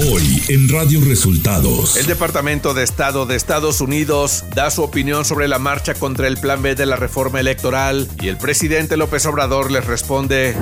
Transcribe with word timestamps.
Hoy 0.00 0.40
en 0.48 0.68
Radio 0.68 1.00
Resultados. 1.04 1.96
El 1.96 2.06
Departamento 2.06 2.72
de 2.72 2.84
Estado 2.84 3.26
de 3.26 3.34
Estados 3.34 3.80
Unidos 3.80 4.44
da 4.54 4.70
su 4.70 4.84
opinión 4.84 5.24
sobre 5.24 5.48
la 5.48 5.58
marcha 5.58 5.94
contra 5.94 6.28
el 6.28 6.36
Plan 6.36 6.62
B 6.62 6.76
de 6.76 6.86
la 6.86 6.94
reforma 6.94 7.40
electoral 7.40 8.08
y 8.22 8.28
el 8.28 8.36
presidente 8.36 8.96
López 8.96 9.26
Obrador 9.26 9.72
les 9.72 9.84
responde. 9.86 10.54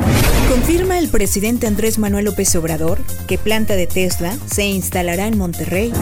Confirma 0.48 0.98
el 0.98 1.10
presidente 1.10 1.66
Andrés 1.66 1.98
Manuel 1.98 2.24
López 2.24 2.56
Obrador 2.56 2.98
que 3.26 3.36
planta 3.36 3.74
de 3.74 3.86
Tesla 3.86 4.38
se 4.50 4.64
instalará 4.64 5.26
en 5.26 5.36
Monterrey. 5.36 5.92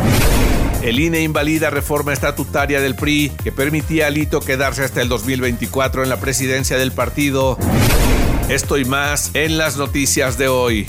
El 0.85 1.01
INE 1.01 1.23
invalida 1.23 1.71
reforma 1.71 2.13
estatutaria 2.13 2.81
del 2.81 2.95
PRI 2.95 3.33
que 3.43 3.51
permitía 3.51 4.07
a 4.07 4.11
Lito 4.11 4.39
quedarse 4.39 4.85
hasta 4.85 5.03
el 5.03 5.09
2024 5.09 6.05
en 6.05 6.09
la 6.09 6.21
presidencia 6.21 6.79
del 6.79 6.93
partido. 6.93 7.59
Esto 8.49 8.79
y 8.79 8.85
más 8.85 9.33
en 9.35 9.59
las 9.59 9.77
noticias 9.77 10.39
de 10.39 10.47
hoy. 10.47 10.87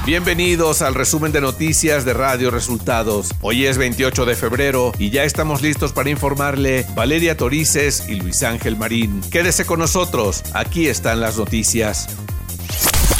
Bienvenidos 0.05 0.81
al 0.81 0.95
resumen 0.95 1.33
de 1.33 1.41
noticias 1.41 2.05
de 2.05 2.13
Radio 2.13 2.51
Resultados. 2.51 3.31
Hoy 3.41 3.65
es 3.65 3.77
28 3.77 4.23
de 4.23 4.35
febrero 4.37 4.93
y 4.97 5.09
ya 5.09 5.25
estamos 5.25 5.61
listos 5.61 5.91
para 5.91 6.09
informarle 6.09 6.85
Valeria 6.95 7.35
Torices 7.35 8.07
y 8.07 8.15
Luis 8.15 8.43
Ángel 8.43 8.77
Marín. 8.77 9.19
Quédese 9.29 9.65
con 9.65 9.79
nosotros, 9.79 10.41
aquí 10.53 10.87
están 10.87 11.19
las 11.19 11.37
noticias. 11.37 12.07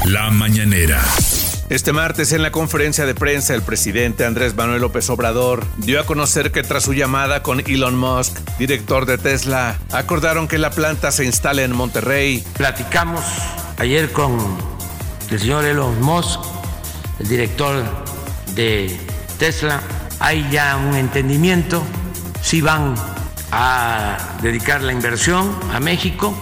La 0.06 0.32
mañanera. 0.32 1.04
Este 1.68 1.94
martes 1.94 2.32
en 2.32 2.44
la 2.44 2.52
conferencia 2.52 3.08
de 3.08 3.16
prensa 3.16 3.56
el 3.56 3.64
presidente 3.64 4.24
Andrés 4.24 4.56
Manuel 4.56 4.82
López 4.82 5.10
Obrador 5.10 5.66
dio 5.78 6.00
a 6.00 6.06
conocer 6.06 6.52
que 6.52 6.62
tras 6.62 6.84
su 6.84 6.94
llamada 6.94 7.42
con 7.42 7.60
Elon 7.62 7.98
Musk, 7.98 8.38
director 8.60 9.08
de 9.08 9.18
Tesla, 9.18 9.80
acordaron 9.92 10.48
que 10.48 10.60
la 10.60 10.70
planta 10.70 11.12
se 11.12 11.26
instale 11.26 11.64
en 11.64 11.76
Monterrey. 11.76 12.46
Platicamos 12.56 13.24
ayer 13.80 14.12
con 14.12 14.38
el 15.32 15.40
señor 15.40 15.66
Elon 15.66 16.00
Musk, 16.02 16.40
el 17.20 17.30
director 17.30 17.84
de 18.54 18.96
Tesla. 19.40 19.82
Hay 20.20 20.48
ya 20.52 20.78
un 20.78 20.96
entendimiento, 20.96 21.82
si 22.44 22.62
van 22.62 22.94
a 23.52 24.38
dedicar 24.44 24.84
la 24.84 24.92
inversión 24.92 25.58
a 25.74 25.80
México 25.80 26.40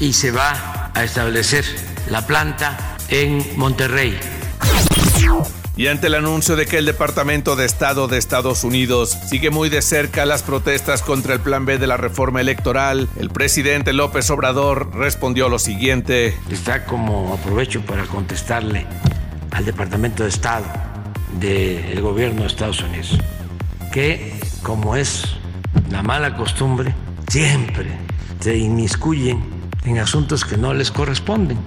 y 0.00 0.14
se 0.14 0.32
va 0.32 0.90
a 0.92 1.04
establecer 1.04 1.64
la 2.10 2.26
planta 2.26 2.96
en 3.08 3.56
Monterrey. 3.56 4.18
Y 5.76 5.88
ante 5.88 6.06
el 6.06 6.14
anuncio 6.14 6.54
de 6.54 6.66
que 6.66 6.78
el 6.78 6.86
Departamento 6.86 7.56
de 7.56 7.64
Estado 7.64 8.06
de 8.06 8.16
Estados 8.16 8.62
Unidos 8.62 9.18
sigue 9.28 9.50
muy 9.50 9.68
de 9.68 9.82
cerca 9.82 10.24
las 10.24 10.44
protestas 10.44 11.02
contra 11.02 11.34
el 11.34 11.40
Plan 11.40 11.66
B 11.66 11.78
de 11.78 11.88
la 11.88 11.96
reforma 11.96 12.40
electoral, 12.40 13.08
el 13.16 13.28
presidente 13.28 13.92
López 13.92 14.30
Obrador 14.30 14.94
respondió 14.94 15.48
lo 15.48 15.58
siguiente. 15.58 16.38
Está 16.48 16.84
como 16.84 17.34
aprovecho 17.34 17.80
para 17.84 18.04
contestarle 18.04 18.86
al 19.50 19.64
Departamento 19.64 20.22
de 20.22 20.28
Estado 20.28 20.64
del 21.40 22.00
gobierno 22.00 22.42
de 22.42 22.46
Estados 22.46 22.80
Unidos, 22.80 23.18
que 23.92 24.32
como 24.62 24.94
es 24.94 25.24
la 25.90 26.04
mala 26.04 26.36
costumbre, 26.36 26.94
siempre 27.26 27.88
se 28.38 28.56
inmiscuyen 28.56 29.42
en 29.84 29.98
asuntos 29.98 30.44
que 30.44 30.56
no 30.56 30.72
les 30.72 30.92
corresponden, 30.92 31.58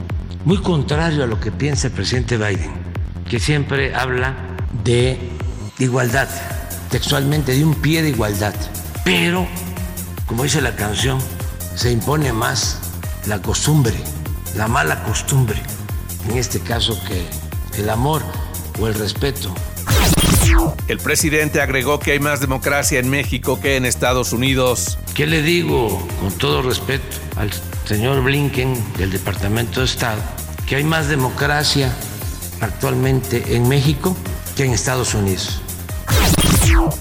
muy 0.45 0.59
contrario 0.59 1.25
a 1.25 1.27
lo 1.27 1.41
que 1.41 1.51
piensa 1.51 1.87
el 1.87 1.93
presidente 1.93 2.37
Biden 2.37 2.86
que 3.29 3.39
siempre 3.39 3.93
habla 3.93 4.35
de 4.83 5.17
igualdad, 5.79 6.27
textualmente 6.89 7.53
de 7.53 7.63
un 7.63 7.75
pie 7.75 8.01
de 8.01 8.09
igualdad. 8.09 8.53
Pero, 9.03 9.47
como 10.25 10.43
dice 10.43 10.61
la 10.61 10.75
canción, 10.75 11.19
se 11.75 11.91
impone 11.91 12.31
más 12.33 12.79
la 13.27 13.41
costumbre, 13.41 13.95
la 14.55 14.67
mala 14.67 15.03
costumbre, 15.03 15.61
en 16.29 16.37
este 16.37 16.59
caso 16.59 16.97
que 17.05 17.25
el 17.79 17.89
amor 17.89 18.23
o 18.79 18.87
el 18.87 18.93
respeto. 18.93 19.53
El 20.87 20.97
presidente 20.99 21.61
agregó 21.61 21.99
que 21.99 22.13
hay 22.13 22.19
más 22.19 22.39
democracia 22.39 22.99
en 22.99 23.09
México 23.09 23.59
que 23.59 23.75
en 23.75 23.85
Estados 23.85 24.31
Unidos. 24.31 24.97
¿Qué 25.13 25.27
le 25.27 25.41
digo 25.41 26.07
con 26.21 26.31
todo 26.31 26.61
respeto 26.61 27.17
al 27.35 27.51
señor 27.85 28.23
Blinken 28.23 28.73
del 28.97 29.11
Departamento 29.11 29.81
de 29.81 29.87
Estado? 29.87 30.21
Que 30.65 30.77
hay 30.77 30.83
más 30.83 31.09
democracia 31.09 31.93
actualmente 32.61 33.55
en 33.55 33.67
México 33.67 34.15
que 34.55 34.65
en 34.65 34.71
Estados 34.71 35.13
Unidos. 35.13 35.61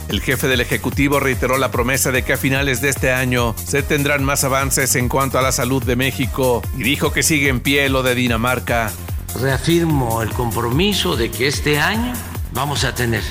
El 0.08 0.20
jefe 0.20 0.48
del 0.48 0.60
Ejecutivo 0.60 1.20
reiteró 1.20 1.58
la 1.58 1.70
promesa 1.70 2.10
de 2.10 2.22
que 2.22 2.32
a 2.32 2.36
finales 2.36 2.80
de 2.80 2.88
este 2.88 3.12
año 3.12 3.54
se 3.64 3.82
tendrán 3.82 4.24
más 4.24 4.44
avances 4.44 4.94
en 4.94 5.08
cuanto 5.08 5.38
a 5.38 5.42
la 5.42 5.52
salud 5.52 5.82
de 5.82 5.96
México 5.96 6.62
y 6.76 6.82
dijo 6.82 7.12
que 7.12 7.22
sigue 7.22 7.48
en 7.48 7.60
pie 7.60 7.88
lo 7.88 8.02
de 8.02 8.14
Dinamarca. 8.14 8.92
Reafirmo 9.40 10.22
el 10.22 10.30
compromiso 10.30 11.16
de 11.16 11.30
que 11.30 11.46
este 11.48 11.78
año 11.78 12.12
vamos 12.52 12.84
a 12.84 12.94
tener 12.94 13.22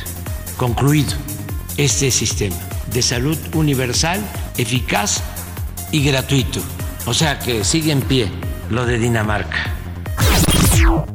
concluido 0.58 1.14
este 1.78 2.12
sistema 2.12 2.56
de 2.92 3.02
salud 3.02 3.38
universal, 3.54 4.22
eficaz 4.58 5.24
y 5.92 6.04
gratuito. 6.04 6.60
O 7.06 7.14
sea 7.14 7.40
que 7.40 7.64
sigue 7.64 7.92
en 7.92 8.02
pie 8.02 8.30
lo 8.70 8.86
de 8.86 9.00
Dinamarca. 9.00 9.75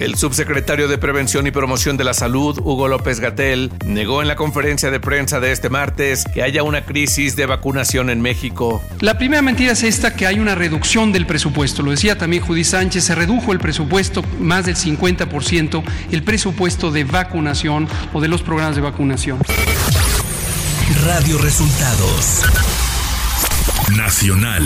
El 0.00 0.14
subsecretario 0.16 0.88
de 0.88 0.96
Prevención 0.96 1.46
y 1.46 1.50
Promoción 1.50 1.98
de 1.98 2.04
la 2.04 2.14
Salud, 2.14 2.58
Hugo 2.64 2.88
López 2.88 3.20
Gatel, 3.20 3.70
negó 3.84 4.22
en 4.22 4.28
la 4.28 4.34
conferencia 4.34 4.90
de 4.90 4.98
prensa 4.98 5.40
de 5.40 5.52
este 5.52 5.68
martes 5.68 6.24
que 6.32 6.42
haya 6.42 6.62
una 6.62 6.86
crisis 6.86 7.36
de 7.36 7.44
vacunación 7.44 8.08
en 8.08 8.22
México. 8.22 8.82
La 9.00 9.18
primera 9.18 9.42
mentira 9.42 9.72
es 9.72 9.82
esta, 9.82 10.14
que 10.16 10.26
hay 10.26 10.38
una 10.38 10.54
reducción 10.54 11.12
del 11.12 11.26
presupuesto. 11.26 11.82
Lo 11.82 11.90
decía 11.90 12.16
también 12.16 12.42
Judy 12.42 12.64
Sánchez, 12.64 13.04
se 13.04 13.14
redujo 13.14 13.52
el 13.52 13.58
presupuesto 13.58 14.22
más 14.38 14.64
del 14.64 14.76
50%, 14.76 15.82
el 16.10 16.22
presupuesto 16.22 16.90
de 16.90 17.04
vacunación 17.04 17.86
o 18.14 18.22
de 18.22 18.28
los 18.28 18.40
programas 18.40 18.76
de 18.76 18.80
vacunación. 18.80 19.38
Radio 21.04 21.36
Resultados. 21.36 22.42
Nacional. 23.94 24.64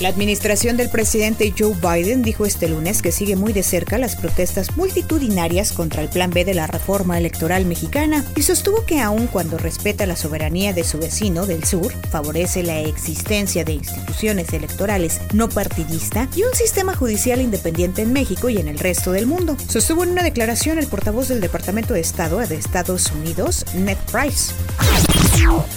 La 0.00 0.08
administración 0.08 0.78
del 0.78 0.88
presidente 0.88 1.52
Joe 1.56 1.74
Biden 1.74 2.22
dijo 2.22 2.46
este 2.46 2.70
lunes 2.70 3.02
que 3.02 3.12
sigue 3.12 3.36
muy 3.36 3.52
de 3.52 3.62
cerca 3.62 3.98
las 3.98 4.16
protestas 4.16 4.74
multitudinarias 4.74 5.72
contra 5.72 6.00
el 6.00 6.08
Plan 6.08 6.30
B 6.30 6.46
de 6.46 6.54
la 6.54 6.66
reforma 6.66 7.18
electoral 7.18 7.66
mexicana 7.66 8.24
y 8.34 8.40
sostuvo 8.40 8.86
que 8.86 9.00
aun 9.00 9.26
cuando 9.26 9.58
respeta 9.58 10.06
la 10.06 10.16
soberanía 10.16 10.72
de 10.72 10.84
su 10.84 10.98
vecino 10.98 11.44
del 11.44 11.64
sur, 11.64 11.92
favorece 12.10 12.62
la 12.62 12.80
existencia 12.80 13.62
de 13.62 13.74
instituciones 13.74 14.50
electorales 14.54 15.20
no 15.34 15.50
partidista 15.50 16.28
y 16.34 16.44
un 16.44 16.54
sistema 16.54 16.96
judicial 16.96 17.42
independiente 17.42 18.00
en 18.00 18.14
México 18.14 18.48
y 18.48 18.56
en 18.56 18.68
el 18.68 18.78
resto 18.78 19.12
del 19.12 19.26
mundo. 19.26 19.58
Sostuvo 19.68 20.04
en 20.04 20.12
una 20.12 20.22
declaración 20.22 20.78
el 20.78 20.86
portavoz 20.86 21.28
del 21.28 21.42
Departamento 21.42 21.92
de 21.92 22.00
Estado 22.00 22.38
de 22.38 22.54
Estados 22.54 23.12
Unidos, 23.12 23.66
Ned 23.74 23.98
Price. 24.10 24.54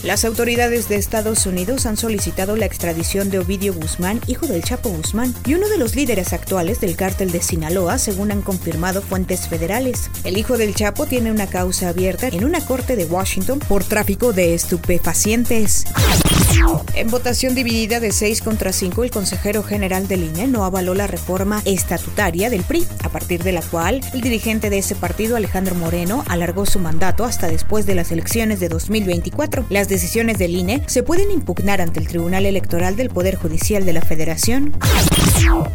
Las 0.03 0.25
autoridades 0.25 0.89
de 0.89 0.97
Estados 0.97 1.45
Unidos 1.45 1.85
han 1.85 1.95
solicitado 1.95 2.57
la 2.57 2.65
extradición 2.65 3.29
de 3.29 3.39
Ovidio 3.39 3.73
Guzmán, 3.73 4.19
hijo 4.27 4.47
del 4.47 4.63
Chapo 4.63 4.89
Guzmán, 4.89 5.33
y 5.45 5.53
uno 5.53 5.69
de 5.69 5.77
los 5.77 5.95
líderes 5.95 6.33
actuales 6.33 6.81
del 6.81 6.97
cártel 6.97 7.31
de 7.31 7.41
Sinaloa, 7.41 7.97
según 7.97 8.31
han 8.31 8.41
confirmado 8.41 9.01
fuentes 9.01 9.47
federales. 9.47 10.09
El 10.25 10.37
hijo 10.37 10.57
del 10.57 10.75
Chapo 10.75 11.05
tiene 11.05 11.31
una 11.31 11.47
causa 11.47 11.89
abierta 11.89 12.27
en 12.27 12.43
una 12.43 12.65
corte 12.65 12.95
de 12.95 13.05
Washington 13.05 13.59
por 13.59 13.83
tráfico 13.83 14.33
de 14.33 14.53
estupefacientes. 14.53 15.85
En 16.95 17.09
votación 17.09 17.55
dividida 17.55 17.99
de 17.99 18.11
6 18.11 18.41
contra 18.41 18.71
5, 18.71 19.03
el 19.03 19.11
consejero 19.11 19.63
general 19.63 20.07
del 20.07 20.23
INE 20.23 20.47
no 20.47 20.63
avaló 20.63 20.93
la 20.93 21.07
reforma 21.07 21.61
estatutaria 21.65 22.49
del 22.49 22.63
PRI, 22.63 22.85
a 23.03 23.09
partir 23.09 23.43
de 23.43 23.51
la 23.51 23.61
cual 23.61 24.01
el 24.13 24.21
dirigente 24.21 24.69
de 24.69 24.77
ese 24.77 24.95
partido, 24.95 25.35
Alejandro 25.35 25.75
Moreno, 25.75 26.23
alargó 26.27 26.65
su 26.65 26.79
mandato 26.79 27.25
hasta 27.25 27.47
después 27.47 27.85
de 27.85 27.95
las 27.95 28.11
elecciones 28.11 28.59
de 28.59 28.69
2024. 28.69 29.65
Las 29.69 29.89
decisiones 29.89 30.37
del 30.37 30.55
INE 30.55 30.83
se 30.85 31.03
pueden 31.03 31.31
impugnar 31.31 31.81
ante 31.81 31.99
el 31.99 32.07
Tribunal 32.07 32.45
Electoral 32.45 32.95
del 32.95 33.09
Poder 33.09 33.35
Judicial 33.35 33.85
de 33.85 33.93
la 33.93 34.01
Federación. 34.01 34.73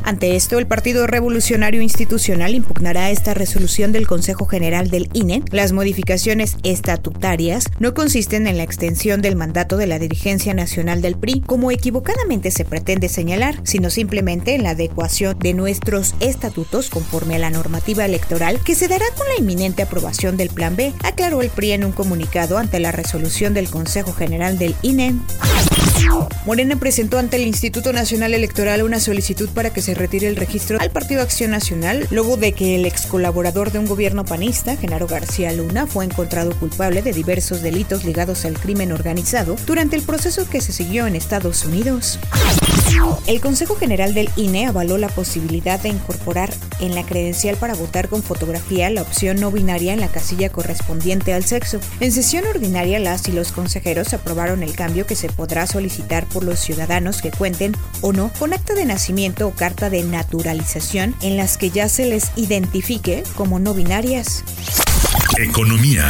Ante 0.02 0.36
esto, 0.36 0.58
el 0.58 0.66
Partido 0.66 1.06
Revolucionario 1.06 1.82
Institucional 1.82 2.54
impugnará 2.54 3.10
esta 3.10 3.34
resolución 3.34 3.92
del 3.92 4.06
Consejo 4.06 4.46
General 4.46 4.88
del 4.88 5.10
INE. 5.12 5.42
Las 5.50 5.72
modificaciones 5.72 6.56
estatutarias 6.62 7.66
no 7.78 7.92
consisten 7.92 8.46
en 8.46 8.56
la 8.56 8.62
extensión 8.62 9.20
del 9.20 9.36
mandato 9.36 9.76
de 9.76 9.86
la 9.86 9.98
dirigencia 9.98 10.54
nacional 10.54 11.02
del 11.02 11.16
PRI, 11.16 11.42
como 11.42 11.70
equivocadamente 11.70 12.50
se 12.50 12.64
pretende 12.64 13.10
señalar, 13.10 13.60
sino 13.64 13.90
simplemente 13.90 14.54
en 14.54 14.62
la 14.62 14.70
adecuación 14.70 15.38
de 15.38 15.52
nuestros 15.52 16.14
estatutos 16.20 16.88
conforme 16.88 17.36
a 17.36 17.40
la 17.40 17.50
normativa 17.50 18.06
electoral 18.06 18.60
que 18.60 18.74
se 18.74 18.88
dará 18.88 19.04
con 19.16 19.26
la 19.28 19.38
inminente 19.38 19.82
aprobación 19.82 20.38
del 20.38 20.48
Plan 20.48 20.74
B, 20.74 20.94
aclaró 21.04 21.42
el 21.42 21.50
PRI 21.50 21.72
en 21.72 21.84
un 21.84 21.92
comunicado 21.92 22.56
ante 22.56 22.80
la 22.80 22.92
resolución 22.92 23.52
del 23.52 23.68
Consejo 23.68 24.14
General 24.14 24.58
del 24.58 24.74
INE. 24.82 25.16
Morena 26.46 26.76
presentó 26.76 27.18
ante 27.18 27.36
el 27.36 27.46
Instituto 27.46 27.92
Nacional 27.92 28.32
Electoral 28.32 28.82
una 28.82 29.00
solicitud 29.00 29.48
para 29.50 29.70
que 29.70 29.82
se 29.82 29.94
retire 29.94 30.28
el 30.28 30.36
registro 30.36 30.78
al 30.80 30.90
Partido 30.90 31.20
Acción 31.20 31.50
Nacional 31.50 32.06
luego 32.10 32.36
de 32.36 32.52
que 32.52 32.76
el 32.76 32.86
ex 32.86 33.06
colaborador 33.06 33.70
de 33.70 33.78
un 33.78 33.86
gobierno 33.86 34.24
panista, 34.24 34.76
Genaro 34.76 35.06
García 35.06 35.52
Luna, 35.52 35.86
fue 35.86 36.04
encontrado 36.04 36.58
culpable 36.58 37.02
de 37.02 37.12
diversos 37.12 37.62
delitos 37.62 38.04
ligados 38.04 38.44
al 38.44 38.58
crimen 38.58 38.92
organizado 38.92 39.56
durante 39.66 39.96
el 39.96 40.02
proceso 40.02 40.48
que 40.48 40.60
se 40.60 40.72
siguió 40.72 41.06
en 41.06 41.16
Estados 41.16 41.64
Unidos. 41.64 42.18
El 43.26 43.40
Consejo 43.40 43.76
General 43.76 44.14
del 44.14 44.30
INE 44.36 44.66
avaló 44.66 44.96
la 44.96 45.08
posibilidad 45.08 45.78
de 45.78 45.90
incorporar 45.90 46.50
en 46.80 46.94
la 46.94 47.04
credencial 47.04 47.56
para 47.56 47.74
votar 47.74 48.08
con 48.08 48.22
fotografía 48.22 48.88
la 48.88 49.02
opción 49.02 49.38
no 49.38 49.50
binaria 49.50 49.92
en 49.92 50.00
la 50.00 50.08
casilla 50.08 50.48
correspondiente 50.48 51.34
al 51.34 51.44
sexo. 51.44 51.80
En 52.00 52.12
sesión 52.12 52.46
ordinaria, 52.46 52.98
las 52.98 53.28
y 53.28 53.32
los 53.32 53.52
consejeros 53.52 54.14
aprobaron 54.14 54.62
el 54.62 54.74
cambio 54.74 55.04
que 55.06 55.14
se 55.14 55.28
podrá 55.28 55.66
solicitar 55.66 55.87
por 56.32 56.44
los 56.44 56.58
ciudadanos 56.58 57.22
que 57.22 57.30
cuenten 57.30 57.76
o 58.00 58.12
no 58.12 58.30
con 58.38 58.52
acta 58.52 58.74
de 58.74 58.84
nacimiento 58.84 59.46
o 59.46 59.52
carta 59.52 59.90
de 59.90 60.02
naturalización 60.02 61.14
en 61.22 61.36
las 61.36 61.58
que 61.58 61.70
ya 61.70 61.88
se 61.88 62.06
les 62.06 62.30
identifique 62.36 63.22
como 63.36 63.58
no 63.58 63.74
binarias. 63.74 64.44
Economía. 65.38 66.04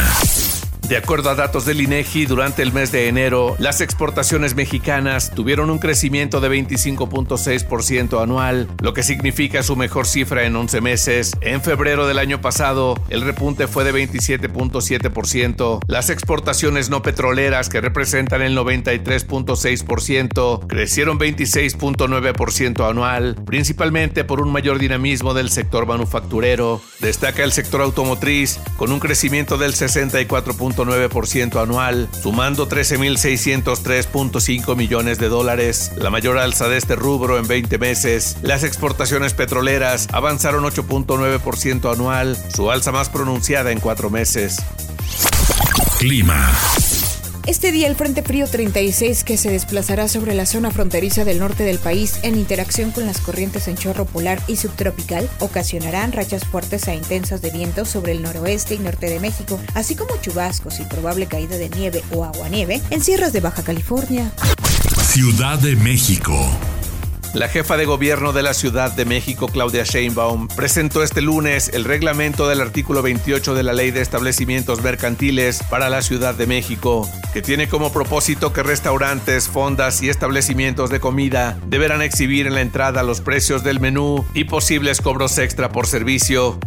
De 0.89 0.97
acuerdo 0.97 1.29
a 1.29 1.35
datos 1.35 1.65
del 1.65 1.81
INEGI, 1.81 2.25
durante 2.25 2.63
el 2.63 2.73
mes 2.73 2.91
de 2.91 3.07
enero, 3.07 3.55
las 3.59 3.79
exportaciones 3.79 4.55
mexicanas 4.55 5.29
tuvieron 5.29 5.69
un 5.69 5.77
crecimiento 5.77 6.41
de 6.41 6.49
25.6% 6.49 8.23
anual, 8.23 8.67
lo 8.81 8.95
que 8.95 9.03
significa 9.03 9.61
su 9.61 9.75
mejor 9.75 10.07
cifra 10.07 10.47
en 10.47 10.55
11 10.55 10.81
meses. 10.81 11.33
En 11.41 11.61
febrero 11.61 12.07
del 12.07 12.17
año 12.17 12.41
pasado, 12.41 12.95
el 13.09 13.21
repunte 13.21 13.67
fue 13.67 13.83
de 13.83 13.93
27.7%. 13.93 15.79
Las 15.85 16.09
exportaciones 16.09 16.89
no 16.89 17.03
petroleras, 17.03 17.69
que 17.69 17.81
representan 17.81 18.41
el 18.41 18.57
93.6%, 18.57 20.65
crecieron 20.65 21.19
26.9% 21.19 22.89
anual, 22.89 23.35
principalmente 23.45 24.23
por 24.23 24.41
un 24.41 24.51
mayor 24.51 24.79
dinamismo 24.79 25.35
del 25.35 25.51
sector 25.51 25.85
manufacturero. 25.85 26.81
Destaca 26.99 27.43
el 27.43 27.51
sector 27.51 27.81
automotriz, 27.81 28.59
con 28.75 28.91
un 28.91 28.99
crecimiento 28.99 29.59
del 29.59 29.75
64. 29.75 30.57
9% 30.85 31.61
anual, 31.61 32.09
sumando 32.21 32.67
13.603.5 32.67 34.75
millones 34.75 35.19
de 35.19 35.29
dólares, 35.29 35.91
la 35.97 36.09
mayor 36.09 36.37
alza 36.37 36.67
de 36.67 36.77
este 36.77 36.95
rubro 36.95 37.37
en 37.37 37.47
20 37.47 37.77
meses. 37.77 38.37
Las 38.41 38.63
exportaciones 38.63 39.33
petroleras 39.33 40.07
avanzaron 40.11 40.63
8.9% 40.63 41.93
anual, 41.93 42.37
su 42.53 42.71
alza 42.71 42.91
más 42.91 43.09
pronunciada 43.09 43.71
en 43.71 43.79
cuatro 43.79 44.09
meses. 44.09 44.57
Clima. 45.99 46.51
Este 47.49 47.71
día 47.71 47.87
el 47.87 47.95
Frente 47.95 48.21
Frío 48.21 48.45
36 48.45 49.23
que 49.23 49.35
se 49.35 49.49
desplazará 49.49 50.07
sobre 50.07 50.35
la 50.35 50.45
zona 50.45 50.69
fronteriza 50.69 51.25
del 51.25 51.39
norte 51.39 51.63
del 51.63 51.79
país 51.79 52.19
en 52.21 52.35
interacción 52.37 52.91
con 52.91 53.07
las 53.07 53.19
corrientes 53.21 53.67
en 53.67 53.75
chorro 53.75 54.05
polar 54.05 54.39
y 54.45 54.55
subtropical 54.57 55.27
ocasionarán 55.39 56.11
rachas 56.11 56.45
fuertes 56.45 56.87
e 56.87 56.93
intensas 56.93 57.41
de 57.41 57.49
viento 57.49 57.85
sobre 57.85 58.11
el 58.11 58.21
noroeste 58.21 58.75
y 58.75 58.77
norte 58.77 59.09
de 59.09 59.19
México, 59.19 59.59
así 59.73 59.95
como 59.95 60.15
chubascos 60.21 60.79
y 60.79 60.83
probable 60.83 61.25
caída 61.25 61.57
de 61.57 61.71
nieve 61.71 62.03
o 62.13 62.23
aguanieve 62.23 62.83
en 62.91 63.01
sierras 63.01 63.33
de 63.33 63.39
Baja 63.39 63.63
California. 63.63 64.31
Ciudad 65.01 65.57
de 65.57 65.75
México. 65.75 66.35
La 67.33 67.47
jefa 67.47 67.77
de 67.77 67.85
gobierno 67.85 68.33
de 68.33 68.41
la 68.41 68.55
Ciudad 68.55 68.91
de 68.91 69.05
México, 69.05 69.47
Claudia 69.47 69.83
Sheinbaum, 69.83 70.47
presentó 70.47 71.03
este 71.03 71.21
lunes 71.21 71.69
el 71.73 71.85
reglamento 71.85 72.47
del 72.47 72.59
artículo 72.59 73.03
28 73.03 73.53
de 73.53 73.61
la 73.61 73.73
Ley 73.73 73.91
de 73.91 74.01
Establecimientos 74.01 74.81
Mercantiles 74.81 75.61
para 75.69 75.89
la 75.89 76.01
Ciudad 76.01 76.33
de 76.33 76.47
México, 76.47 77.07
que 77.31 77.43
tiene 77.43 77.69
como 77.69 77.93
propósito 77.93 78.51
que 78.51 78.63
restaurantes, 78.63 79.47
fondas 79.47 80.01
y 80.01 80.09
establecimientos 80.09 80.89
de 80.89 80.99
comida 80.99 81.59
deberán 81.67 82.01
exhibir 82.01 82.47
en 82.47 82.55
la 82.55 82.61
entrada 82.61 83.03
los 83.03 83.21
precios 83.21 83.63
del 83.63 83.79
menú 83.79 84.25
y 84.33 84.45
posibles 84.45 84.99
cobros 84.99 85.37
extra 85.37 85.69
por 85.69 85.85
servicio. 85.85 86.59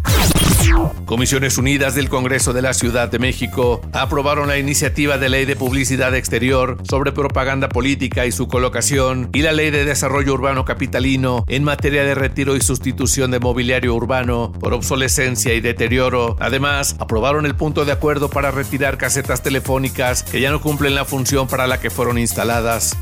Comisiones 1.04 1.58
Unidas 1.58 1.94
del 1.94 2.08
Congreso 2.08 2.52
de 2.52 2.62
la 2.62 2.72
Ciudad 2.72 3.10
de 3.10 3.18
México 3.18 3.80
aprobaron 3.92 4.48
la 4.48 4.58
iniciativa 4.58 5.18
de 5.18 5.28
ley 5.28 5.44
de 5.44 5.56
publicidad 5.56 6.14
exterior 6.14 6.78
sobre 6.88 7.12
propaganda 7.12 7.68
política 7.68 8.24
y 8.24 8.32
su 8.32 8.48
colocación 8.48 9.28
y 9.32 9.42
la 9.42 9.52
ley 9.52 9.70
de 9.70 9.84
desarrollo 9.84 10.32
urbano 10.32 10.64
capitalino 10.64 11.44
en 11.48 11.64
materia 11.64 12.04
de 12.04 12.14
retiro 12.14 12.56
y 12.56 12.60
sustitución 12.60 13.30
de 13.30 13.40
mobiliario 13.40 13.94
urbano 13.94 14.52
por 14.52 14.72
obsolescencia 14.72 15.52
y 15.54 15.60
deterioro. 15.60 16.36
Además, 16.40 16.96
aprobaron 16.98 17.44
el 17.44 17.56
punto 17.56 17.84
de 17.84 17.92
acuerdo 17.92 18.30
para 18.30 18.50
retirar 18.50 18.96
casetas 18.96 19.42
telefónicas 19.42 20.22
que 20.22 20.40
ya 20.40 20.50
no 20.50 20.60
cumplen 20.60 20.94
la 20.94 21.04
función 21.04 21.46
para 21.46 21.66
la 21.66 21.78
que 21.78 21.90
fueron 21.90 22.18
instaladas. 22.18 22.96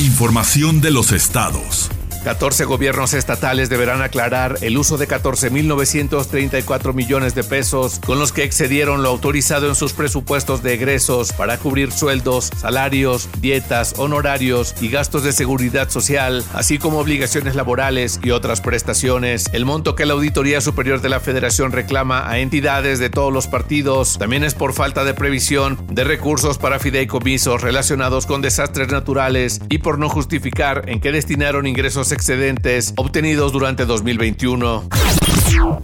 Información 0.00 0.80
de 0.80 0.90
los 0.92 1.12
estados. 1.12 1.90
14 2.26 2.64
gobiernos 2.64 3.14
estatales 3.14 3.68
deberán 3.68 4.02
aclarar 4.02 4.58
el 4.62 4.76
uso 4.78 4.98
de 4.98 5.06
14.934 5.06 6.92
millones 6.92 7.36
de 7.36 7.44
pesos 7.44 8.00
con 8.04 8.18
los 8.18 8.32
que 8.32 8.42
excedieron 8.42 9.04
lo 9.04 9.10
autorizado 9.10 9.68
en 9.68 9.76
sus 9.76 9.92
presupuestos 9.92 10.60
de 10.60 10.74
egresos 10.74 11.32
para 11.32 11.56
cubrir 11.56 11.92
sueldos, 11.92 12.50
salarios, 12.56 13.28
dietas, 13.40 13.94
honorarios 13.96 14.74
y 14.80 14.88
gastos 14.88 15.22
de 15.22 15.30
seguridad 15.30 15.88
social, 15.88 16.44
así 16.52 16.78
como 16.78 16.98
obligaciones 16.98 17.54
laborales 17.54 18.18
y 18.24 18.32
otras 18.32 18.60
prestaciones. 18.60 19.44
El 19.52 19.64
monto 19.64 19.94
que 19.94 20.04
la 20.04 20.14
Auditoría 20.14 20.60
Superior 20.60 21.00
de 21.00 21.10
la 21.10 21.20
Federación 21.20 21.70
reclama 21.70 22.28
a 22.28 22.40
entidades 22.40 22.98
de 22.98 23.08
todos 23.08 23.32
los 23.32 23.46
partidos 23.46 24.18
también 24.18 24.42
es 24.42 24.54
por 24.54 24.72
falta 24.72 25.04
de 25.04 25.14
previsión 25.14 25.78
de 25.92 26.02
recursos 26.02 26.58
para 26.58 26.80
fideicomisos 26.80 27.62
relacionados 27.62 28.26
con 28.26 28.42
desastres 28.42 28.88
naturales 28.88 29.60
y 29.68 29.78
por 29.78 30.00
no 30.00 30.08
justificar 30.08 30.88
en 30.88 30.98
qué 30.98 31.12
destinaron 31.12 31.68
ingresos 31.68 32.15
excedentes 32.16 32.94
obtenidos 32.96 33.52
durante 33.52 33.84
2021. 33.84 35.25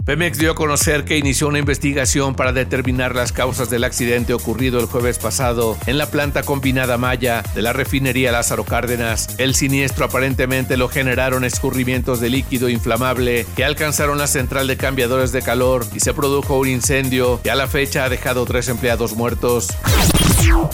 Pemex 0.04 0.38
dio 0.38 0.50
a 0.50 0.54
conocer 0.54 1.04
que 1.04 1.16
inició 1.16 1.48
una 1.48 1.58
investigación 1.58 2.34
para 2.34 2.52
determinar 2.52 3.14
las 3.14 3.32
causas 3.32 3.70
del 3.70 3.84
accidente 3.84 4.34
ocurrido 4.34 4.80
el 4.80 4.86
jueves 4.86 5.18
pasado 5.18 5.76
en 5.86 5.96
la 5.96 6.06
planta 6.06 6.42
combinada 6.42 6.98
Maya 6.98 7.42
de 7.54 7.62
la 7.62 7.72
refinería 7.72 8.32
Lázaro 8.32 8.64
Cárdenas. 8.64 9.36
El 9.38 9.54
siniestro 9.54 10.04
aparentemente 10.04 10.76
lo 10.76 10.88
generaron 10.88 11.44
escurrimientos 11.44 12.20
de 12.20 12.30
líquido 12.30 12.68
inflamable 12.68 13.46
que 13.56 13.64
alcanzaron 13.64 14.18
la 14.18 14.26
central 14.26 14.66
de 14.66 14.76
cambiadores 14.76 15.32
de 15.32 15.42
calor 15.42 15.86
y 15.94 16.00
se 16.00 16.14
produjo 16.14 16.58
un 16.58 16.68
incendio 16.68 17.40
que 17.42 17.50
a 17.50 17.54
la 17.54 17.68
fecha 17.68 18.04
ha 18.04 18.08
dejado 18.08 18.44
tres 18.44 18.68
empleados 18.68 19.14
muertos. 19.14 19.68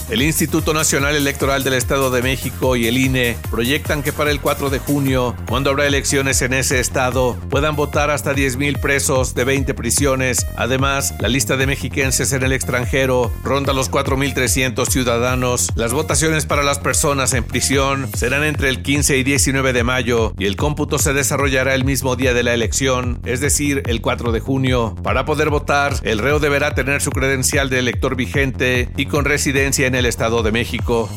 El 0.08 0.22
Instituto 0.22 0.72
Nacional 0.72 1.14
Electoral 1.14 1.62
del 1.62 1.74
Estado 1.74 2.10
de 2.10 2.22
México 2.22 2.76
y 2.76 2.86
el 2.86 2.96
INE 2.96 3.36
proyectan 3.50 4.02
que 4.02 4.12
para 4.12 4.30
el 4.30 4.40
4 4.40 4.70
de 4.70 4.78
junio, 4.78 5.36
cuando 5.46 5.70
habrá 5.70 5.86
elecciones 5.86 6.40
en 6.42 6.54
ese 6.54 6.80
estado, 6.80 7.36
puedan 7.50 7.76
votar 7.76 8.10
hasta 8.10 8.34
10.000 8.34 8.77
presos 8.78 9.34
de 9.34 9.44
20 9.44 9.74
prisiones. 9.74 10.46
Además, 10.56 11.14
la 11.20 11.28
lista 11.28 11.56
de 11.56 11.66
mexiquenses 11.66 12.32
en 12.32 12.42
el 12.42 12.52
extranjero 12.52 13.30
ronda 13.42 13.72
los 13.72 13.90
4.300 13.90 14.88
ciudadanos. 14.88 15.70
Las 15.74 15.92
votaciones 15.92 16.46
para 16.46 16.62
las 16.62 16.78
personas 16.78 17.32
en 17.34 17.44
prisión 17.44 18.08
serán 18.16 18.44
entre 18.44 18.68
el 18.68 18.82
15 18.82 19.16
y 19.18 19.24
19 19.24 19.72
de 19.72 19.84
mayo 19.84 20.32
y 20.38 20.46
el 20.46 20.56
cómputo 20.56 20.98
se 20.98 21.12
desarrollará 21.12 21.74
el 21.74 21.84
mismo 21.84 22.16
día 22.16 22.34
de 22.34 22.42
la 22.42 22.54
elección, 22.54 23.20
es 23.24 23.40
decir, 23.40 23.82
el 23.86 24.00
4 24.00 24.32
de 24.32 24.40
junio. 24.40 24.94
Para 25.02 25.24
poder 25.24 25.50
votar, 25.50 25.94
el 26.02 26.18
reo 26.18 26.38
deberá 26.38 26.74
tener 26.74 27.00
su 27.00 27.10
credencial 27.10 27.70
de 27.70 27.78
elector 27.78 28.16
vigente 28.16 28.88
y 28.96 29.06
con 29.06 29.24
residencia 29.24 29.86
en 29.86 29.94
el 29.94 30.06
Estado 30.06 30.42
de 30.42 30.52
México. 30.52 31.08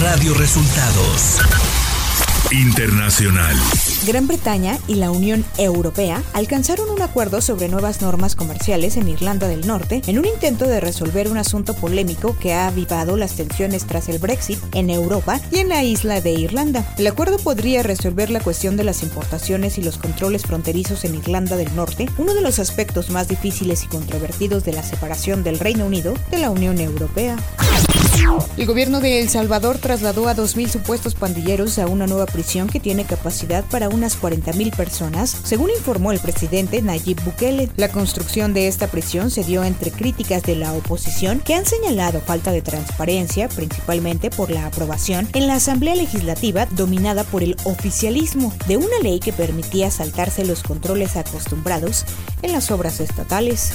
Radio 0.00 0.34
Resultados 0.34 1.81
Internacional. 2.52 3.56
Gran 4.06 4.28
Bretaña 4.28 4.78
y 4.86 4.96
la 4.96 5.10
Unión 5.10 5.42
Europea 5.56 6.22
alcanzaron 6.34 6.90
un 6.90 7.00
acuerdo 7.00 7.40
sobre 7.40 7.68
nuevas 7.68 8.02
normas 8.02 8.36
comerciales 8.36 8.98
en 8.98 9.08
Irlanda 9.08 9.48
del 9.48 9.66
Norte 9.66 10.02
en 10.06 10.18
un 10.18 10.26
intento 10.26 10.66
de 10.66 10.80
resolver 10.80 11.30
un 11.30 11.38
asunto 11.38 11.74
polémico 11.74 12.36
que 12.38 12.52
ha 12.52 12.66
avivado 12.66 13.16
las 13.16 13.36
tensiones 13.36 13.86
tras 13.86 14.10
el 14.10 14.18
Brexit 14.18 14.58
en 14.74 14.90
Europa 14.90 15.40
y 15.50 15.60
en 15.60 15.70
la 15.70 15.82
isla 15.82 16.20
de 16.20 16.32
Irlanda. 16.32 16.84
El 16.98 17.06
acuerdo 17.06 17.38
podría 17.38 17.82
resolver 17.82 18.28
la 18.28 18.40
cuestión 18.40 18.76
de 18.76 18.84
las 18.84 19.02
importaciones 19.02 19.78
y 19.78 19.82
los 19.82 19.96
controles 19.96 20.42
fronterizos 20.42 21.04
en 21.04 21.14
Irlanda 21.14 21.56
del 21.56 21.74
Norte, 21.74 22.08
uno 22.18 22.34
de 22.34 22.42
los 22.42 22.58
aspectos 22.58 23.08
más 23.08 23.28
difíciles 23.28 23.84
y 23.84 23.86
controvertidos 23.86 24.64
de 24.64 24.74
la 24.74 24.82
separación 24.82 25.42
del 25.42 25.58
Reino 25.58 25.86
Unido 25.86 26.12
de 26.30 26.38
la 26.38 26.50
Unión 26.50 26.78
Europea. 26.78 27.38
El 28.56 28.66
gobierno 28.66 29.00
de 29.00 29.20
El 29.20 29.28
Salvador 29.28 29.78
trasladó 29.78 30.28
a 30.28 30.36
2.000 30.36 30.68
supuestos 30.68 31.14
pandilleros 31.14 31.78
a 31.78 31.86
una 31.86 32.06
nueva 32.06 32.26
prisión 32.26 32.68
que 32.68 32.80
tiene 32.80 33.04
capacidad 33.04 33.64
para 33.64 33.88
unas 33.88 34.20
40.000 34.20 34.76
personas, 34.76 35.36
según 35.42 35.70
informó 35.70 36.12
el 36.12 36.20
presidente 36.20 36.82
Nayib 36.82 37.22
Bukele. 37.24 37.70
La 37.76 37.88
construcción 37.88 38.52
de 38.54 38.68
esta 38.68 38.86
prisión 38.86 39.30
se 39.30 39.42
dio 39.42 39.64
entre 39.64 39.90
críticas 39.90 40.42
de 40.42 40.56
la 40.56 40.72
oposición 40.74 41.40
que 41.40 41.54
han 41.54 41.66
señalado 41.66 42.20
falta 42.20 42.52
de 42.52 42.62
transparencia, 42.62 43.48
principalmente 43.48 44.30
por 44.30 44.50
la 44.50 44.66
aprobación 44.66 45.28
en 45.32 45.46
la 45.46 45.54
Asamblea 45.54 45.94
Legislativa 45.94 46.66
dominada 46.66 47.24
por 47.24 47.42
el 47.42 47.56
oficialismo 47.64 48.52
de 48.68 48.76
una 48.76 48.98
ley 49.02 49.18
que 49.18 49.32
permitía 49.32 49.90
saltarse 49.90 50.44
los 50.44 50.62
controles 50.62 51.16
acostumbrados 51.16 52.04
en 52.42 52.52
las 52.52 52.70
obras 52.70 53.00
estatales. 53.00 53.72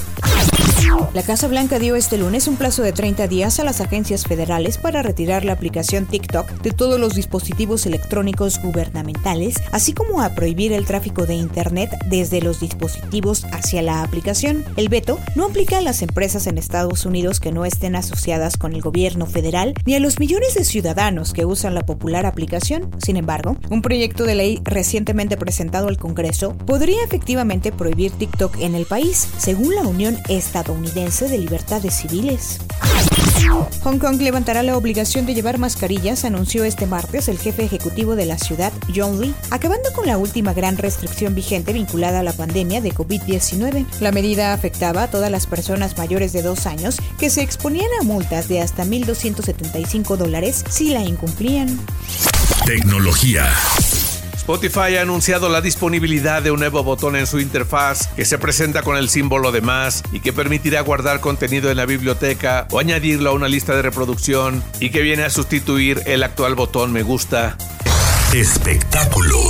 La 1.12 1.22
Casa 1.22 1.48
Blanca 1.48 1.78
dio 1.78 1.96
este 1.96 2.16
lunes 2.16 2.46
un 2.46 2.56
plazo 2.56 2.82
de 2.82 2.92
30 2.92 3.26
días 3.26 3.58
a 3.58 3.64
las 3.64 3.80
agencias 3.80 4.24
federales 4.28 4.78
para 4.78 5.02
retirar 5.02 5.44
la 5.44 5.54
aplicación 5.54 6.06
TikTok 6.06 6.60
de 6.62 6.70
todos 6.70 7.00
los 7.00 7.14
dispositivos 7.14 7.86
electrónicos 7.86 8.60
gubernamentales, 8.62 9.56
así 9.72 9.92
como 9.92 10.22
a 10.22 10.34
prohibir 10.34 10.72
el 10.72 10.84
tráfico 10.84 11.26
de 11.26 11.34
Internet 11.34 11.90
desde 12.06 12.40
los 12.40 12.60
dispositivos 12.60 13.44
hacia 13.52 13.82
la 13.82 14.02
aplicación. 14.02 14.64
El 14.76 14.88
veto 14.88 15.18
no 15.34 15.46
aplica 15.46 15.78
a 15.78 15.82
las 15.82 16.02
empresas 16.02 16.46
en 16.46 16.58
Estados 16.58 17.06
Unidos 17.06 17.40
que 17.40 17.52
no 17.52 17.64
estén 17.64 17.96
asociadas 17.96 18.56
con 18.56 18.74
el 18.74 18.82
gobierno 18.82 19.26
federal 19.26 19.74
ni 19.86 19.94
a 19.94 20.00
los 20.00 20.18
millones 20.18 20.54
de 20.54 20.64
ciudadanos 20.64 21.32
que 21.32 21.46
usan 21.46 21.74
la 21.74 21.86
popular 21.86 22.26
aplicación. 22.26 22.90
Sin 22.98 23.16
embargo, 23.16 23.56
un 23.70 23.82
proyecto 23.82 24.24
de 24.24 24.34
ley 24.34 24.60
recientemente 24.64 25.36
presentado 25.36 25.88
al 25.88 25.96
Congreso 25.96 26.56
podría 26.58 27.02
efectivamente 27.02 27.72
prohibir 27.72 28.12
TikTok 28.12 28.60
en 28.60 28.74
el 28.74 28.84
país, 28.84 29.28
según 29.38 29.74
la 29.74 29.82
Unión 29.82 30.18
Estadounidense 30.28 31.28
de 31.28 31.38
Libertades 31.38 31.94
Civiles. 31.94 32.58
Hong 33.82 33.98
Kong 33.98 34.20
levantará 34.20 34.62
la 34.62 34.76
obligación 34.76 35.26
de 35.26 35.34
llevar 35.34 35.58
mascarillas, 35.58 36.24
anunció 36.24 36.64
este 36.64 36.86
martes 36.86 37.28
el 37.28 37.38
jefe 37.38 37.64
ejecutivo 37.64 38.16
de 38.16 38.26
la 38.26 38.38
ciudad, 38.38 38.72
John 38.94 39.20
Lee, 39.20 39.34
acabando 39.50 39.92
con 39.94 40.06
la 40.06 40.18
última 40.18 40.52
gran 40.52 40.76
restricción 40.76 41.34
vigente 41.34 41.72
vinculada 41.72 42.20
a 42.20 42.22
la 42.22 42.32
pandemia 42.32 42.80
de 42.80 42.92
COVID-19. 42.92 43.86
La 44.00 44.12
medida 44.12 44.52
afectaba 44.52 45.04
a 45.04 45.10
todas 45.10 45.30
las 45.30 45.46
personas 45.46 45.96
mayores 45.96 46.32
de 46.32 46.42
dos 46.42 46.66
años 46.66 46.98
que 47.18 47.30
se 47.30 47.42
exponían 47.42 47.88
a 48.00 48.04
multas 48.04 48.48
de 48.48 48.60
hasta 48.60 48.84
1.275 48.84 50.16
dólares 50.16 50.64
si 50.68 50.90
la 50.90 51.02
incumplían. 51.02 51.78
Tecnología. 52.66 53.48
Spotify 54.48 54.96
ha 54.96 55.02
anunciado 55.02 55.50
la 55.50 55.60
disponibilidad 55.60 56.42
de 56.42 56.50
un 56.50 56.60
nuevo 56.60 56.82
botón 56.82 57.16
en 57.16 57.26
su 57.26 57.38
interfaz 57.38 58.06
que 58.16 58.24
se 58.24 58.38
presenta 58.38 58.82
con 58.82 58.96
el 58.96 59.10
símbolo 59.10 59.52
de 59.52 59.60
más 59.60 60.02
y 60.10 60.20
que 60.20 60.32
permitirá 60.32 60.80
guardar 60.80 61.20
contenido 61.20 61.70
en 61.70 61.76
la 61.76 61.84
biblioteca 61.84 62.66
o 62.70 62.78
añadirlo 62.78 63.28
a 63.28 63.34
una 63.34 63.46
lista 63.46 63.76
de 63.76 63.82
reproducción 63.82 64.64
y 64.80 64.88
que 64.88 65.02
viene 65.02 65.24
a 65.24 65.28
sustituir 65.28 66.00
el 66.06 66.22
actual 66.22 66.54
botón 66.54 66.94
me 66.94 67.02
gusta. 67.02 67.58
Espectáculos. 68.32 69.47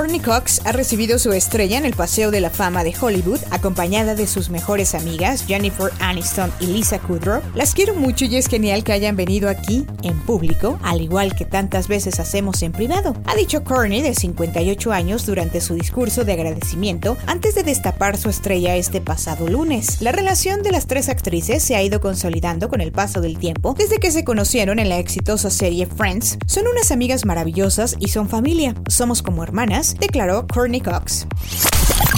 Courtney 0.00 0.20
Cox 0.20 0.62
ha 0.64 0.72
recibido 0.72 1.18
su 1.18 1.30
estrella 1.32 1.76
en 1.76 1.84
el 1.84 1.92
Paseo 1.92 2.30
de 2.30 2.40
la 2.40 2.48
Fama 2.48 2.84
de 2.84 2.94
Hollywood, 2.98 3.40
acompañada 3.50 4.14
de 4.14 4.26
sus 4.26 4.48
mejores 4.48 4.94
amigas 4.94 5.44
Jennifer 5.46 5.92
Aniston 6.00 6.50
y 6.58 6.68
Lisa 6.68 6.98
Kudrow. 6.98 7.42
Las 7.54 7.74
quiero 7.74 7.94
mucho 7.94 8.24
y 8.24 8.36
es 8.36 8.46
genial 8.46 8.82
que 8.82 8.94
hayan 8.94 9.14
venido 9.14 9.50
aquí, 9.50 9.84
en 10.02 10.18
público, 10.20 10.80
al 10.82 11.02
igual 11.02 11.34
que 11.34 11.44
tantas 11.44 11.86
veces 11.86 12.18
hacemos 12.18 12.62
en 12.62 12.72
privado, 12.72 13.14
ha 13.26 13.34
dicho 13.34 13.62
Courtney, 13.62 14.00
de 14.00 14.14
58 14.14 14.90
años, 14.90 15.26
durante 15.26 15.60
su 15.60 15.74
discurso 15.74 16.24
de 16.24 16.32
agradecimiento 16.32 17.18
antes 17.26 17.54
de 17.54 17.62
destapar 17.62 18.16
su 18.16 18.30
estrella 18.30 18.76
este 18.76 19.02
pasado 19.02 19.48
lunes. 19.48 20.00
La 20.00 20.12
relación 20.12 20.62
de 20.62 20.72
las 20.72 20.86
tres 20.86 21.10
actrices 21.10 21.62
se 21.62 21.76
ha 21.76 21.82
ido 21.82 22.00
consolidando 22.00 22.70
con 22.70 22.80
el 22.80 22.90
paso 22.90 23.20
del 23.20 23.38
tiempo 23.38 23.74
desde 23.76 23.98
que 23.98 24.10
se 24.10 24.24
conocieron 24.24 24.78
en 24.78 24.88
la 24.88 24.98
exitosa 24.98 25.50
serie 25.50 25.84
Friends. 25.84 26.38
Son 26.46 26.66
unas 26.66 26.90
amigas 26.90 27.26
maravillosas 27.26 27.96
y 27.98 28.08
son 28.08 28.30
familia. 28.30 28.74
Somos 28.88 29.20
como 29.20 29.42
hermanas 29.42 29.89
declaró 29.98 30.46
Courtney 30.46 30.80
Cox. 30.80 31.26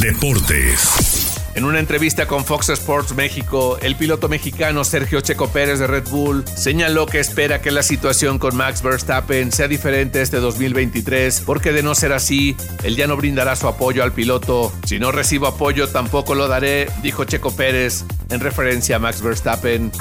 Deportes. 0.01 1.39
En 1.55 1.65
una 1.65 1.81
entrevista 1.81 2.27
con 2.27 2.47
Fox 2.47 2.71
Sports 2.71 3.15
México, 3.15 3.77
el 3.83 3.95
piloto 3.95 4.29
mexicano 4.29 4.85
Sergio 4.85 5.21
Checo 5.21 5.49
Pérez 5.49 5.79
de 5.79 5.87
Red 5.87 6.09
Bull 6.09 6.45
señaló 6.47 7.05
que 7.05 7.21
espera 7.21 7.61
que 7.61 7.71
la 7.71 7.83
situación 7.83 8.39
con 8.39 8.57
Max 8.57 8.83
Verstappen 8.83 9.53
sea 9.53 9.69
diferente 9.69 10.23
este 10.23 10.39
2023, 10.39 11.43
porque 11.45 11.73
de 11.73 11.83
no 11.83 11.95
ser 11.95 12.15
así, 12.15 12.57
él 12.85 12.97
ya 12.97 13.07
no 13.07 13.19
brindará 13.19 13.55
su 13.55 13.69
apoyo 13.69 14.03
al 14.03 14.13
piloto. 14.13 14.73
Si 14.87 14.99
no 14.99 15.13
recibo 15.13 15.47
apoyo, 15.47 15.89
tampoco 15.89 16.35
lo 16.35 16.49
daré, 16.49 16.89
dijo 17.03 17.25
Checo 17.25 17.55
Pérez 17.55 18.05
en 18.31 18.41
referencia 18.41 18.97
a 18.97 18.99
Max 18.99 19.21
Verstappen. 19.21 19.93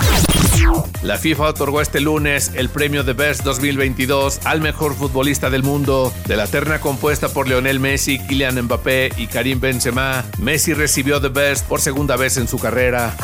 La 1.02 1.18
FIFA 1.18 1.50
otorgó 1.50 1.82
este 1.82 2.00
lunes 2.00 2.52
el 2.54 2.70
premio 2.70 3.04
de 3.04 3.14
Best 3.14 3.44
2022 3.44 4.42
al 4.46 4.62
mejor 4.62 4.96
futbolista 4.96 5.50
del 5.50 5.64
mundo. 5.64 6.14
De 6.28 6.36
la 6.36 6.48
terna 6.48 6.80
compuesta 6.80 7.30
por 7.30 7.48
Lionel 7.48 7.80
Messi, 7.80 8.20
Kylian 8.20 8.62
Mbappé 8.62 9.12
y 9.18 9.28
Karim 9.28 9.60
Benzema, 9.60 10.24
Messi 10.38 10.74
recibió 10.74 11.20
The 11.20 11.30
Best 11.30 11.66
por 11.66 11.82
segunda 11.82 12.18
vez 12.18 12.38
en 12.38 12.48
su 12.48 12.60
carrera. 12.60 13.16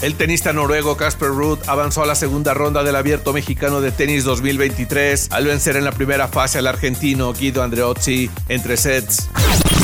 El 0.00 0.14
tenista 0.14 0.52
noruego 0.52 0.96
Casper 0.96 1.28
Ruud 1.28 1.58
avanzó 1.66 2.02
a 2.02 2.06
la 2.06 2.14
segunda 2.14 2.54
ronda 2.54 2.82
del 2.82 2.96
Abierto 2.96 3.32
Mexicano 3.32 3.80
de 3.80 3.92
Tenis 3.92 4.24
2023 4.24 5.28
al 5.30 5.44
vencer 5.44 5.76
en 5.76 5.84
la 5.84 5.92
primera 5.92 6.28
fase 6.28 6.58
al 6.58 6.66
argentino 6.66 7.32
Guido 7.34 7.62
Andreozzi 7.62 8.30
entre 8.48 8.76
sets. 8.76 9.28